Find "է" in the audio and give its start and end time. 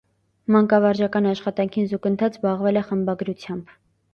2.83-2.87